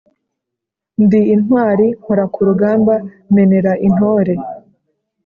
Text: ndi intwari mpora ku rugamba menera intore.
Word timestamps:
ndi 1.03 1.21
intwari 1.33 1.87
mpora 1.99 2.23
ku 2.33 2.39
rugamba 2.47 2.93
menera 3.35 3.71
intore. 3.87 4.35